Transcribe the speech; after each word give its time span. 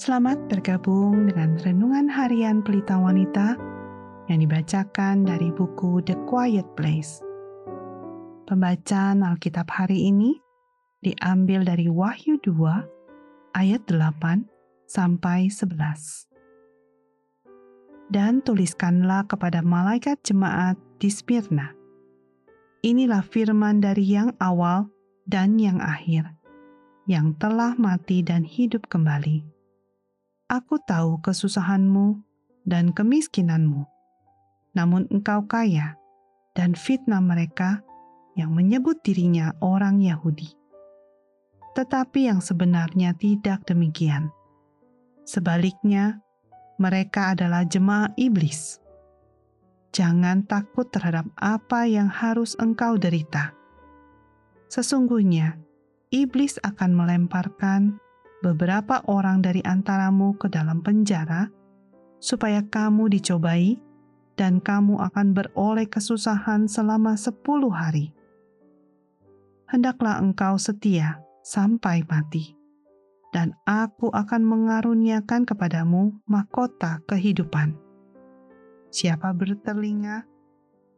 Selamat 0.00 0.40
bergabung 0.48 1.28
dengan 1.28 1.60
Renungan 1.60 2.08
Harian 2.08 2.64
Pelita 2.64 2.96
Wanita 2.96 3.52
yang 4.32 4.40
dibacakan 4.40 5.28
dari 5.28 5.52
buku 5.52 6.00
The 6.00 6.16
Quiet 6.24 6.64
Place. 6.72 7.20
Pembacaan 8.48 9.20
Alkitab 9.20 9.68
hari 9.68 10.08
ini 10.08 10.40
diambil 11.04 11.68
dari 11.68 11.92
Wahyu 11.92 12.40
2 12.40 13.52
ayat 13.60 13.84
8 13.92 14.48
sampai 14.88 15.52
11. 15.52 15.68
Dan 18.08 18.40
tuliskanlah 18.40 19.28
kepada 19.28 19.60
malaikat 19.60 20.16
jemaat 20.24 20.80
di 20.96 21.12
Smyrna. 21.12 21.76
Inilah 22.80 23.20
firman 23.20 23.84
dari 23.84 24.08
yang 24.08 24.32
awal 24.40 24.88
dan 25.28 25.60
yang 25.60 25.76
akhir, 25.76 26.24
yang 27.04 27.36
telah 27.36 27.76
mati 27.76 28.24
dan 28.24 28.48
hidup 28.48 28.88
kembali 28.88 29.59
Aku 30.50 30.82
tahu 30.82 31.22
kesusahanmu 31.22 32.26
dan 32.66 32.90
kemiskinanmu, 32.90 33.86
namun 34.74 35.06
engkau 35.14 35.46
kaya 35.46 35.94
dan 36.58 36.74
fitnah 36.74 37.22
mereka 37.22 37.86
yang 38.34 38.50
menyebut 38.50 38.98
dirinya 39.06 39.54
orang 39.62 40.02
Yahudi. 40.02 40.50
Tetapi 41.78 42.26
yang 42.26 42.42
sebenarnya 42.42 43.14
tidak 43.14 43.62
demikian. 43.62 44.34
Sebaliknya, 45.22 46.18
mereka 46.82 47.38
adalah 47.38 47.62
jemaah 47.62 48.10
iblis. 48.18 48.82
Jangan 49.94 50.50
takut 50.50 50.90
terhadap 50.90 51.30
apa 51.38 51.86
yang 51.86 52.10
harus 52.10 52.58
engkau 52.58 52.98
derita. 52.98 53.54
Sesungguhnya, 54.66 55.62
iblis 56.10 56.58
akan 56.66 56.90
melemparkan 56.90 58.02
beberapa 58.40 59.04
orang 59.08 59.44
dari 59.44 59.60
antaramu 59.64 60.36
ke 60.36 60.48
dalam 60.48 60.80
penjara, 60.80 61.48
supaya 62.20 62.64
kamu 62.64 63.12
dicobai, 63.12 63.76
dan 64.36 64.60
kamu 64.60 64.96
akan 64.96 65.36
beroleh 65.36 65.84
kesusahan 65.84 66.64
selama 66.64 67.16
sepuluh 67.16 67.68
hari. 67.68 68.16
Hendaklah 69.68 70.18
engkau 70.18 70.56
setia 70.56 71.20
sampai 71.44 72.02
mati, 72.08 72.56
dan 73.36 73.52
aku 73.68 74.08
akan 74.10 74.42
mengaruniakan 74.42 75.44
kepadamu 75.44 76.16
mahkota 76.24 77.04
kehidupan. 77.04 77.76
Siapa 78.90 79.30
bertelinga, 79.36 80.26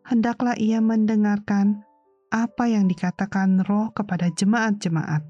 hendaklah 0.07 0.57
ia 0.57 0.81
mendengarkan 0.81 1.85
apa 2.33 2.65
yang 2.65 2.89
dikatakan 2.89 3.61
roh 3.69 3.93
kepada 3.93 4.33
jemaat-jemaat 4.33 5.21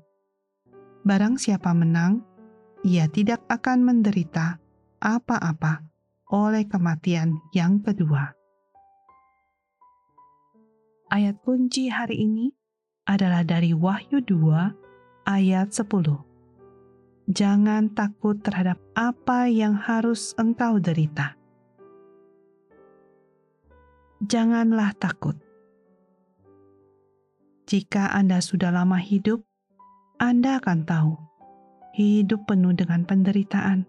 Barang 1.03 1.35
siapa 1.35 1.75
menang, 1.75 2.23
ia 2.87 3.11
tidak 3.11 3.43
akan 3.51 3.83
menderita 3.83 4.63
apa-apa 5.03 5.83
oleh 6.31 6.63
kematian 6.71 7.43
yang 7.51 7.83
kedua. 7.83 8.31
Ayat 11.11 11.43
kunci 11.43 11.91
hari 11.91 12.23
ini 12.23 12.55
adalah 13.11 13.43
dari 13.43 13.75
Wahyu 13.75 14.23
2 14.23 15.27
ayat 15.27 15.75
10. 15.75 15.91
Jangan 17.35 17.91
takut 17.99 18.39
terhadap 18.39 18.79
apa 18.95 19.51
yang 19.51 19.75
harus 19.75 20.39
engkau 20.39 20.79
derita. 20.79 21.35
Janganlah 24.23 24.95
takut. 25.03 25.35
Jika 27.67 28.15
Anda 28.15 28.39
sudah 28.39 28.71
lama 28.71 29.03
hidup, 29.03 29.43
anda 30.23 30.63
akan 30.63 30.87
tahu 30.87 31.19
hidup 31.99 32.47
penuh 32.47 32.71
dengan 32.79 33.03
penderitaan, 33.03 33.83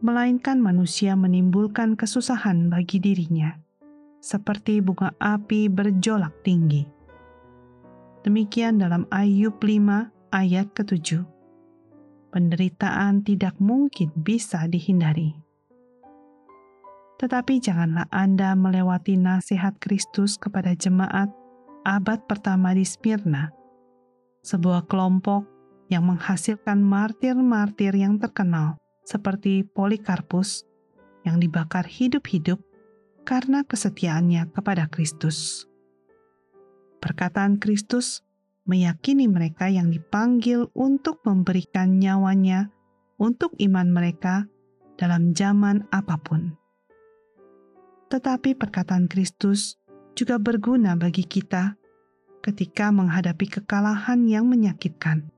melainkan 0.00 0.56
manusia 0.56 1.12
menimbulkan 1.12 2.00
kesusahan 2.00 2.72
bagi 2.72 2.96
dirinya, 2.96 3.60
seperti 4.24 4.80
bunga 4.80 5.12
api 5.20 5.68
berjolak 5.68 6.32
tinggi. 6.40 6.88
Demikian 8.24 8.80
dalam 8.80 9.04
Ayub 9.12 9.60
5 9.60 10.32
ayat 10.32 10.72
ke-7. 10.72 11.28
Penderitaan 12.32 13.20
tidak 13.20 13.52
mungkin 13.60 14.08
bisa 14.16 14.64
dihindari. 14.64 15.36
Tetapi 17.20 17.60
janganlah 17.60 18.08
Anda 18.08 18.56
melewati 18.56 19.20
nasihat 19.20 19.76
Kristus 19.76 20.40
kepada 20.40 20.72
jemaat 20.72 21.28
abad 21.84 22.24
pertama 22.24 22.72
di 22.72 22.88
Smyrna 22.88 23.65
sebuah 24.46 24.86
kelompok 24.86 25.42
yang 25.90 26.06
menghasilkan 26.06 26.78
martir-martir 26.78 27.90
yang 27.98 28.22
terkenal 28.22 28.78
seperti 29.02 29.66
Polikarpus 29.66 30.62
yang 31.26 31.42
dibakar 31.42 31.82
hidup-hidup 31.82 32.62
karena 33.26 33.66
kesetiaannya 33.66 34.54
kepada 34.54 34.86
Kristus. 34.86 35.66
Perkataan 37.02 37.58
Kristus 37.58 38.22
meyakini 38.70 39.26
mereka 39.26 39.66
yang 39.66 39.90
dipanggil 39.90 40.70
untuk 40.78 41.22
memberikan 41.26 41.98
nyawanya 41.98 42.70
untuk 43.18 43.50
iman 43.58 43.90
mereka 43.90 44.46
dalam 44.94 45.34
zaman 45.34 45.86
apa 45.90 46.18
pun. 46.22 46.54
Tetapi 48.06 48.54
perkataan 48.54 49.10
Kristus 49.10 49.74
juga 50.14 50.38
berguna 50.38 50.94
bagi 50.94 51.26
kita 51.26 51.74
ketika 52.46 52.94
menghadapi 52.94 53.50
kekalahan 53.58 54.22
yang 54.30 54.46
menyakitkan, 54.46 55.34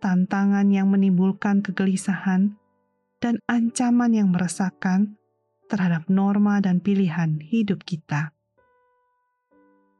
tantangan 0.00 0.72
yang 0.72 0.88
menimbulkan 0.88 1.60
kegelisahan, 1.60 2.56
dan 3.20 3.36
ancaman 3.44 4.16
yang 4.16 4.32
meresahkan 4.32 5.20
terhadap 5.68 6.08
norma 6.08 6.64
dan 6.64 6.80
pilihan 6.80 7.44
hidup 7.44 7.84
kita. 7.84 8.32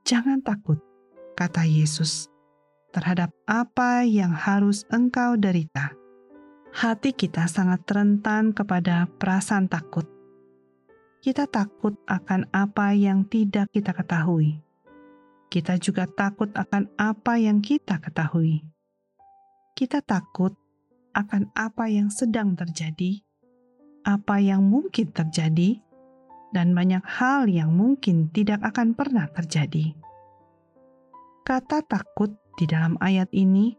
Jangan 0.08 0.40
takut, 0.40 0.80
kata 1.36 1.68
Yesus, 1.68 2.32
terhadap 2.96 3.36
apa 3.44 4.08
yang 4.08 4.32
harus 4.32 4.88
engkau 4.88 5.36
derita. 5.36 5.92
Hati 6.72 7.12
kita 7.12 7.44
sangat 7.52 7.84
rentan 7.84 8.56
kepada 8.56 9.12
perasaan 9.20 9.68
takut. 9.68 10.08
Kita 11.20 11.44
takut 11.44 12.00
akan 12.08 12.48
apa 12.48 12.96
yang 12.96 13.28
tidak 13.28 13.68
kita 13.76 13.92
ketahui 13.92 14.64
kita 15.50 15.82
juga 15.82 16.06
takut 16.06 16.46
akan 16.54 16.86
apa 16.94 17.34
yang 17.34 17.58
kita 17.58 17.98
ketahui. 17.98 18.62
Kita 19.74 19.98
takut 19.98 20.54
akan 21.10 21.50
apa 21.58 21.90
yang 21.90 22.06
sedang 22.06 22.54
terjadi, 22.54 23.18
apa 24.06 24.38
yang 24.38 24.62
mungkin 24.62 25.10
terjadi, 25.10 25.82
dan 26.54 26.70
banyak 26.70 27.02
hal 27.02 27.50
yang 27.50 27.74
mungkin 27.74 28.30
tidak 28.30 28.62
akan 28.62 28.94
pernah 28.94 29.26
terjadi. 29.34 29.90
Kata 31.42 31.82
takut 31.82 32.30
di 32.54 32.70
dalam 32.70 32.94
ayat 33.02 33.26
ini 33.34 33.74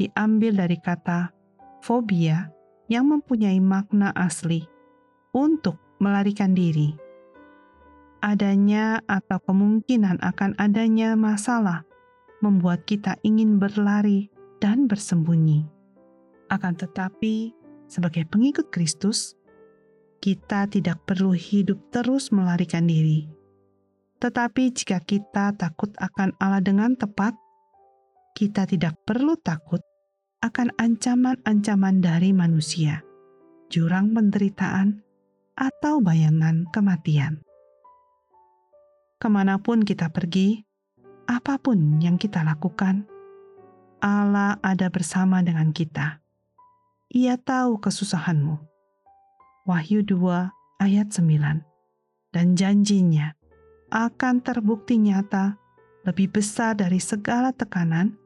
diambil 0.00 0.64
dari 0.64 0.80
kata 0.80 1.28
fobia 1.84 2.48
yang 2.88 3.12
mempunyai 3.12 3.60
makna 3.60 4.16
asli 4.16 4.64
untuk 5.36 5.76
melarikan 6.00 6.56
diri 6.56 7.11
adanya 8.22 9.02
atau 9.10 9.42
kemungkinan 9.42 10.22
akan 10.22 10.54
adanya 10.56 11.18
masalah 11.18 11.82
membuat 12.38 12.86
kita 12.86 13.18
ingin 13.26 13.58
berlari 13.58 14.30
dan 14.62 14.86
bersembunyi. 14.86 15.66
Akan 16.46 16.78
tetapi, 16.78 17.50
sebagai 17.90 18.24
pengikut 18.30 18.70
Kristus, 18.70 19.34
kita 20.22 20.70
tidak 20.70 21.02
perlu 21.02 21.34
hidup 21.34 21.82
terus 21.90 22.30
melarikan 22.30 22.86
diri. 22.86 23.26
Tetapi 24.22 24.70
jika 24.70 25.02
kita 25.02 25.58
takut 25.58 25.90
akan 25.98 26.30
Allah 26.38 26.62
dengan 26.62 26.94
tepat, 26.94 27.34
kita 28.38 28.70
tidak 28.70 28.94
perlu 29.02 29.34
takut 29.42 29.82
akan 30.46 30.70
ancaman-ancaman 30.78 31.98
dari 31.98 32.30
manusia, 32.30 33.02
jurang 33.66 34.14
penderitaan, 34.14 35.02
atau 35.58 35.98
bayangan 35.98 36.66
kematian 36.70 37.42
ke 39.22 39.30
mana 39.30 39.62
pun 39.62 39.86
kita 39.86 40.10
pergi, 40.10 40.66
apa 41.30 41.54
pun 41.54 42.02
yang 42.02 42.18
kita 42.18 42.42
lakukan, 42.42 43.06
Allah 44.02 44.58
ada 44.66 44.90
bersama 44.90 45.46
dengan 45.46 45.70
kita. 45.70 46.18
Ia 47.14 47.38
tahu 47.38 47.78
kesusahanmu. 47.78 48.58
Wahyu 49.70 50.02
2 50.02 50.82
ayat 50.82 51.14
9 51.14 51.62
dan 52.34 52.58
janjinya 52.58 53.38
akan 53.94 54.42
terbukti 54.42 54.98
nyata 54.98 55.54
lebih 56.02 56.34
besar 56.34 56.74
dari 56.74 56.98
segala 56.98 57.54
tekanan 57.54 58.18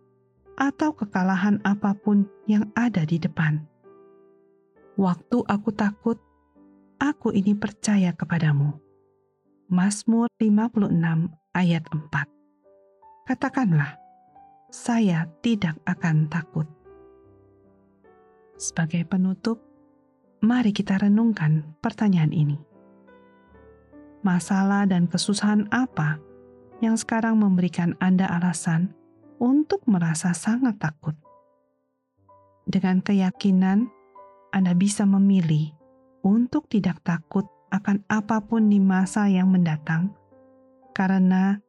atau 0.57 0.97
kekalahan 0.97 1.61
apa 1.69 1.93
pun 1.93 2.25
yang 2.49 2.73
ada 2.73 3.05
di 3.05 3.21
depan. 3.21 3.69
Waktu 4.97 5.45
aku 5.45 5.77
takut, 5.77 6.17
aku 6.97 7.37
ini 7.37 7.53
percaya 7.53 8.17
kepadamu 8.17 8.86
Mazmur 9.67 10.31
56 10.39 10.95
ayat 11.51 11.83
4. 11.91 13.27
Katakanlah, 13.27 13.99
saya 14.71 15.27
tidak 15.43 15.75
akan 15.83 16.31
takut. 16.31 16.71
Sebagai 18.55 19.03
penutup, 19.11 19.67
Mari 20.47 20.71
kita 20.71 21.03
renungkan 21.03 21.75
pertanyaan 21.83 22.31
ini. 22.31 22.55
Masalah 24.23 24.87
dan 24.87 25.11
kesusahan 25.11 25.67
apa 25.75 26.23
yang 26.79 26.95
sekarang 26.95 27.41
memberikan 27.41 27.99
Anda 27.99 28.31
alasan 28.31 28.95
untuk 29.43 29.83
merasa 29.91 30.31
sangat 30.37 30.79
takut? 30.79 31.19
Dengan 32.69 33.03
keyakinan, 33.03 33.91
Anda 34.55 34.79
bisa 34.79 35.03
memilih 35.03 35.75
untuk 36.23 36.71
tidak 36.71 37.03
takut 37.03 37.49
akan 37.77 38.03
apa 38.09 38.41
pun 38.41 38.73
di 38.73 38.81
masa 38.81 39.29
yang 39.29 39.53
mendatang, 39.53 40.17
karena 40.97 41.61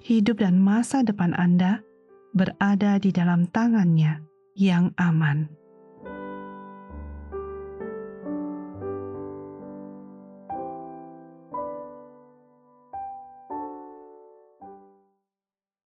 hidup 0.00 0.40
dan 0.40 0.56
masa 0.56 1.04
depan 1.04 1.36
Anda 1.36 1.84
berada 2.32 2.96
di 2.96 3.12
dalam 3.12 3.44
tangannya 3.52 4.24
yang 4.56 4.96
aman. 4.96 5.61